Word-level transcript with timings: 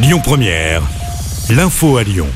Lyon 0.00 0.20
Première, 0.22 0.80
l'info 1.50 1.96
à 1.96 2.04
Lyon. 2.04 2.28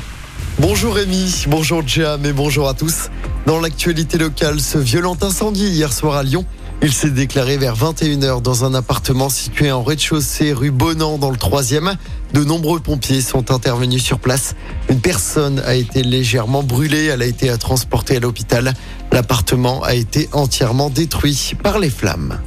Bonjour 0.59 0.95
Rémi, 0.95 1.45
bonjour 1.47 1.87
Jam 1.87 2.27
et 2.27 2.33
bonjour 2.33 2.69
à 2.69 2.75
tous. 2.75 3.09
Dans 3.47 3.61
l'actualité 3.61 4.19
locale, 4.19 4.59
ce 4.59 4.79
violent 4.79 5.17
incendie 5.21 5.69
hier 5.69 5.93
soir 5.93 6.17
à 6.17 6.25
Lyon, 6.25 6.45
il 6.83 6.93
s'est 6.93 7.11
déclaré 7.11 7.59
vers 7.59 7.77
21h 7.77 8.43
dans 8.43 8.65
un 8.65 8.75
appartement 8.75 9.29
situé 9.29 9.71
en 9.71 9.85
rez-de-chaussée 9.85 10.53
rue 10.53 10.73
Bonan 10.73 11.19
dans 11.19 11.31
le 11.31 11.37
3e. 11.37 11.95
De 12.33 12.43
nombreux 12.43 12.81
pompiers 12.81 13.21
sont 13.21 13.53
intervenus 13.53 14.03
sur 14.03 14.19
place. 14.19 14.57
Une 14.89 15.01
personne 15.01 15.63
a 15.65 15.77
été 15.77 16.03
légèrement 16.03 16.65
brûlée, 16.65 17.05
elle 17.05 17.23
a 17.23 17.27
été 17.27 17.57
transportée 17.59 18.17
à 18.17 18.21
l'hôpital. 18.21 18.75
L'appartement 19.13 19.85
a 19.85 19.95
été 19.95 20.29
entièrement 20.33 20.91
détruit 20.91 21.53
par 21.63 21.79
les 21.79 21.91
flammes. 21.91 22.41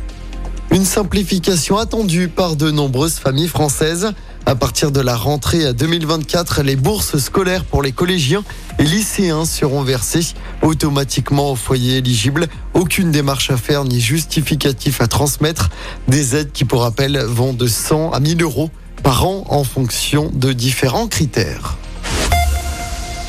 Une 0.72 0.84
simplification 0.84 1.78
attendue 1.78 2.28
par 2.28 2.58
de 2.58 2.70
nombreuses 2.70 3.16
familles 3.16 3.48
françaises. 3.48 4.12
À 4.48 4.54
partir 4.54 4.92
de 4.92 5.02
la 5.02 5.16
rentrée 5.16 5.66
à 5.66 5.74
2024, 5.74 6.62
les 6.62 6.76
bourses 6.76 7.18
scolaires 7.18 7.66
pour 7.66 7.82
les 7.82 7.92
collégiens 7.92 8.44
et 8.78 8.84
lycéens 8.84 9.44
seront 9.44 9.82
versées 9.82 10.36
automatiquement 10.62 11.52
au 11.52 11.56
foyer 11.56 11.98
éligible. 11.98 12.48
Aucune 12.76 13.12
démarche 13.12 13.50
à 13.50 13.58
faire 13.58 13.86
ni 13.86 14.00
justificatif 14.00 15.02
à 15.02 15.08
transmettre. 15.08 15.72
Des 16.08 16.36
aides 16.36 16.52
qui, 16.52 16.64
pour 16.64 16.82
rappel, 16.82 17.18
vont 17.18 17.54
de 17.54 17.66
100 17.66 18.12
à 18.12 18.20
1000 18.20 18.44
euros 18.44 18.70
par 19.02 19.26
an 19.26 19.46
en 19.50 19.64
fonction 19.64 20.30
de 20.32 20.54
différents 20.54 21.08
critères. 21.08 21.78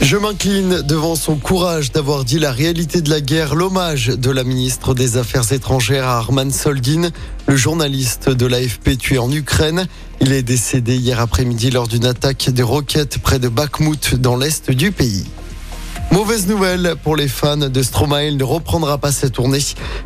Je 0.02 0.16
m'incline 0.16 0.82
devant 0.82 1.16
son 1.16 1.36
courage 1.36 1.90
d'avoir 1.90 2.24
dit 2.24 2.38
la 2.38 2.52
réalité 2.52 3.00
de 3.00 3.08
la 3.08 3.20
guerre, 3.20 3.54
l'hommage 3.54 4.08
de 4.08 4.30
la 4.30 4.44
ministre 4.44 4.94
des 4.94 5.16
Affaires 5.16 5.52
étrangères 5.52 6.06
à 6.06 6.18
Arman 6.18 6.52
Soldin, 6.52 7.10
le 7.46 7.56
journaliste 7.56 8.28
de 8.28 8.46
l'AFP 8.46 8.98
tué 8.98 9.18
en 9.18 9.32
Ukraine. 9.32 9.86
Il 10.20 10.32
est 10.32 10.42
décédé 10.42 10.96
hier 10.96 11.18
après-midi 11.18 11.70
lors 11.70 11.88
d'une 11.88 12.04
attaque 12.04 12.50
des 12.50 12.62
roquettes 12.62 13.18
près 13.18 13.38
de 13.38 13.48
Bakhmut 13.48 14.14
dans 14.16 14.36
l'est 14.36 14.70
du 14.70 14.92
pays. 14.92 15.24
Mauvaise 16.12 16.46
nouvelle 16.46 16.94
pour 17.02 17.14
les 17.14 17.28
fans 17.28 17.56
de 17.56 17.82
Stromae, 17.82 18.28
il 18.28 18.36
ne 18.36 18.44
reprendra 18.44 18.96
pas 18.96 19.12
sa 19.12 19.28
tournée. 19.28 19.58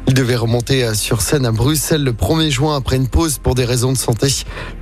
Il 0.09 0.15
devait 0.15 0.34
remonter 0.34 0.95
sur 0.95 1.20
scène 1.20 1.47
à 1.47 1.53
Bruxelles 1.53 2.03
le 2.03 2.12
1er 2.12 2.51
juin 2.51 2.77
après 2.77 2.97
une 2.97 3.06
pause 3.06 3.39
pour 3.39 3.55
des 3.55 3.65
raisons 3.65 3.93
de 3.93 3.97
santé. 3.97 4.28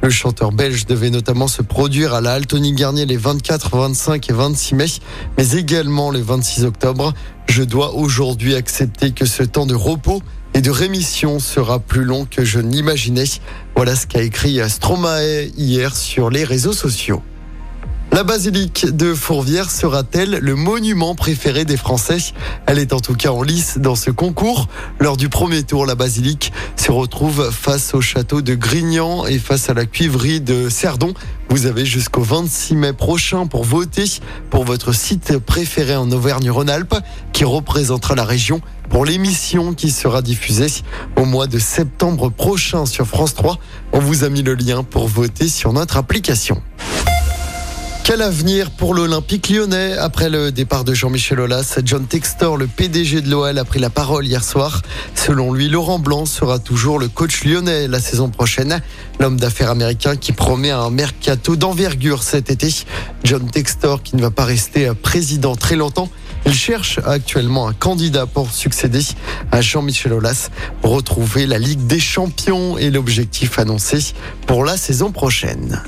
Le 0.03 0.11
chanteur 0.11 0.53
belge 0.53 0.87
devait 0.87 1.11
notamment 1.11 1.49
se 1.49 1.61
produire 1.61 2.15
à 2.15 2.21
la 2.21 2.33
Altony 2.33 2.73
Garnier 2.73 3.05
les 3.05 3.17
24, 3.17 3.77
25 3.77 4.31
et 4.31 4.33
26 4.33 4.75
mai, 4.75 4.87
mais 5.37 5.51
également 5.51 6.11
le 6.11 6.21
26 6.21 6.65
octobre. 6.65 7.13
Je 7.47 7.63
dois 7.63 7.95
aujourd'hui 7.95 8.55
accepter 8.55 9.11
que 9.11 9.27
ce 9.27 9.43
temps 9.43 9.67
de 9.67 9.75
repos 9.75 10.23
et 10.55 10.63
de 10.63 10.71
rémission 10.71 11.41
sera 11.41 11.79
plus 11.79 12.05
long 12.05 12.27
que 12.31 12.45
je 12.45 12.59
n'imaginais. 12.59 13.25
Voilà 13.77 13.97
ce 13.97 14.07
qu'a 14.07 14.23
écrit 14.23 14.61
Stromae 14.69 15.51
hier 15.57 15.95
sur 15.95 16.31
les 16.31 16.45
réseaux 16.45 16.73
sociaux. 16.73 17.23
La 18.19 18.25
basilique 18.25 18.85
de 18.85 19.15
Fourvière 19.15 19.71
sera-t-elle 19.71 20.41
le 20.43 20.57
monument 20.57 21.15
préféré 21.15 21.65
des 21.65 21.77
Français? 21.77 22.19
Elle 22.67 22.81
est 22.81 22.93
en 22.93 22.99
tout 22.99 23.15
cas 23.15 23.31
en 23.31 23.43
lice 23.43 23.79
dans 23.79 23.95
ce 23.95 24.11
concours. 24.11 24.67
Lors 24.99 25.17
du 25.17 25.29
premier 25.29 25.63
tour, 25.63 25.87
la 25.87 25.95
basilique 25.95 26.53
se 26.75 26.91
retrouve 26.91 27.53
face 27.53 27.95
au 27.95 28.01
château 28.01 28.43
de 28.43 28.57
Grignan 28.57 29.25
et 29.25 29.39
face 29.39 29.71
à 29.71 29.75
la 29.75 29.87
cuivrerie 29.87 30.41
de 30.41 30.69
Cerdon. 30.69 31.15
Vous 31.49 31.67
avez 31.67 31.87
jusqu'au 31.87 32.23
26 32.23 32.75
mai 32.75 32.93
prochain 32.93 33.47
pour 33.47 33.63
voter 33.63 34.07
pour 34.51 34.65
votre 34.65 34.93
site 34.93 35.39
préféré 35.39 35.95
en 35.95 36.11
Auvergne-Rhône-Alpes 36.11 36.97
qui 37.33 37.45
représentera 37.45 38.17
la 38.17 38.25
région 38.25 38.61
pour 38.91 39.05
l'émission 39.05 39.75
qui 39.75 39.93
sera 39.93 40.23
diffusée 40.23 40.83
au 41.15 41.25
mois 41.25 41.47
de 41.47 41.61
septembre 41.61 42.31
prochain 42.31 42.85
sur 42.85 43.07
France 43.07 43.35
3. 43.35 43.59
On 43.93 44.01
vous 44.01 44.25
a 44.25 44.29
mis 44.29 44.43
le 44.43 44.55
lien 44.55 44.83
pour 44.83 45.07
voter 45.07 45.47
sur 45.47 45.73
notre 45.73 45.97
application. 45.97 46.61
Quel 48.09 48.23
avenir 48.23 48.71
pour 48.71 48.95
l'Olympique 48.95 49.51
lyonnais 49.51 49.93
Après 49.99 50.31
le 50.31 50.51
départ 50.51 50.83
de 50.83 50.95
Jean-Michel 50.95 51.41
Aulas, 51.41 51.79
John 51.85 52.07
Textor, 52.07 52.57
le 52.57 52.67
PDG 52.67 53.21
de 53.21 53.29
l'OL, 53.29 53.59
a 53.59 53.65
pris 53.67 53.81
la 53.81 53.91
parole 53.91 54.27
hier 54.27 54.43
soir. 54.43 54.81
Selon 55.15 55.53
lui, 55.53 55.69
Laurent 55.69 55.99
Blanc 55.99 56.25
sera 56.25 56.59
toujours 56.59 56.99
le 56.99 57.09
coach 57.09 57.45
lyonnais 57.45 57.87
la 57.87 58.01
saison 58.01 58.31
prochaine. 58.31 58.81
L'homme 59.21 59.39
d'affaires 59.39 59.69
américain 59.69 60.17
qui 60.17 60.33
promet 60.33 60.71
un 60.71 60.89
mercato 60.89 61.55
d'envergure 61.55 62.23
cet 62.23 62.51
été. 62.51 62.75
John 63.25 63.51
Textor 63.51 64.03
qui 64.03 64.17
ne 64.17 64.23
va 64.23 64.31
pas 64.31 64.47
rester 64.47 64.91
président 64.95 65.55
très 65.55 65.77
longtemps. 65.77 66.09
Il 66.47 66.55
cherche 66.55 67.01
actuellement 67.05 67.69
un 67.69 67.75
candidat 67.75 68.25
pour 68.25 68.51
succéder 68.51 69.03
à 69.53 69.61
Jean-Michel 69.61 70.15
Aulas, 70.15 70.49
retrouver 70.83 71.45
la 71.45 71.59
Ligue 71.59 71.87
des 71.87 72.01
Champions 72.01 72.79
et 72.79 72.91
l'objectif 72.91 73.59
annoncé 73.59 74.15
pour 74.47 74.65
la 74.65 74.79
saison 74.79 75.13
prochaine. 75.13 75.83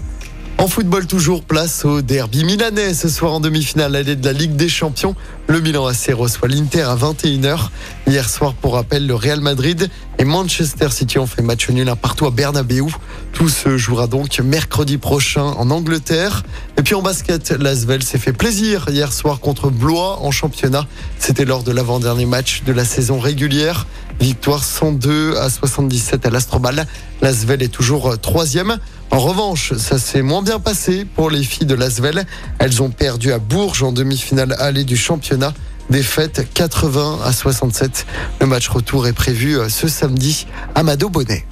En 0.61 0.69
football 0.69 1.07
toujours, 1.07 1.43
place 1.43 1.87
au 1.87 2.03
derby 2.03 2.45
milanais 2.45 2.93
ce 2.93 3.09
soir 3.09 3.33
en 3.33 3.41
demi-finale 3.41 3.93
l'aide 3.93 4.21
de 4.21 4.27
la 4.27 4.35
Ligue 4.35 4.57
des 4.57 4.69
Champions. 4.69 5.15
Le 5.47 5.59
Milan 5.59 5.87
AC 5.87 6.13
reçoit 6.13 6.49
l'Inter 6.49 6.83
à 6.83 6.97
21h. 6.97 7.71
Hier 8.07 8.29
soir, 8.29 8.53
pour 8.53 8.75
rappel, 8.75 9.07
le 9.07 9.15
Real 9.15 9.41
Madrid 9.41 9.89
et 10.21 10.25
Manchester 10.27 10.91
City 10.91 11.19
ont 11.19 11.27
fait 11.27 11.41
match 11.41 11.71
nul 11.71 11.89
un 11.89 11.97
partout 11.97 12.27
à 12.27 12.31
Bernabeu. 12.31 12.85
Tout 13.33 13.49
se 13.49 13.79
jouera 13.79 14.07
donc 14.07 14.39
mercredi 14.41 14.99
prochain 14.99 15.45
en 15.45 15.71
Angleterre. 15.71 16.43
Et 16.77 16.83
puis 16.83 16.95
en 16.95 17.01
basket, 17.01 17.53
l'Asvel 17.53 18.03
s'est 18.03 18.19
fait 18.19 18.35
plaisir 18.35 18.85
hier 18.91 19.15
soir 19.15 19.41
contre 19.41 19.71
Blois 19.71 20.19
en 20.21 20.31
championnat. 20.31 20.87
C'était 21.19 21.47
lors 21.47 21.63
de 21.63 21.73
l'avant-dernier 21.73 22.27
match 22.27 22.65
de 22.65 22.73
la 22.73 22.85
saison 22.85 23.19
régulière. 23.19 23.87
Victoire 24.21 24.63
102 24.63 25.39
à 25.39 25.49
77 25.49 26.27
à 26.27 26.31
l'Astrobal. 26.31 26.87
L'Asvel 27.23 27.63
est 27.63 27.69
toujours 27.69 28.19
troisième. 28.19 28.77
En 29.11 29.21
revanche, 29.21 29.73
ça 29.79 29.99
s'est 29.99 30.21
moins 30.21 30.43
bien 30.43 30.61
passé 30.61 31.07
pour 31.07 31.31
les 31.31 31.43
filles 31.43 31.67
de 31.67 31.75
Lasvel. 31.75 32.27
Elles 32.59 32.83
ont 32.83 32.91
perdu 32.91 33.33
à 33.33 33.39
Bourges 33.39 33.83
en 33.83 33.93
demi-finale 33.93 34.55
allée 34.59 34.85
du 34.85 34.99
championnat. 34.99 35.55
Défaite 35.91 36.47
80 36.55 37.19
à 37.25 37.33
67. 37.33 38.07
Le 38.41 38.47
match 38.47 38.69
retour 38.69 39.09
est 39.09 39.13
prévu 39.13 39.59
euh, 39.59 39.69
ce 39.69 39.89
samedi 39.89 40.47
à 40.75 40.85
Mado 40.85 41.09
Bonnet. 41.09 41.45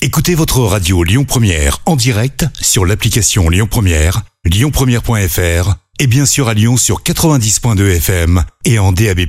Écoutez 0.00 0.34
votre 0.34 0.60
radio 0.60 1.04
Lyon 1.04 1.24
Première 1.24 1.78
en 1.84 1.94
direct 1.94 2.46
sur 2.60 2.86
l'application 2.86 3.50
Lyon 3.50 3.66
Première, 3.70 4.22
lyonpremière.fr 4.44 5.74
et 6.00 6.06
bien 6.06 6.24
sûr 6.24 6.48
à 6.48 6.54
Lyon 6.54 6.76
sur 6.76 7.02
90.2 7.02 7.96
FM 7.96 8.44
et 8.64 8.78
en 8.78 8.92
DAB+. 8.92 9.20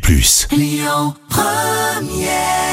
Lyon 0.52 1.16
Première 1.30 2.69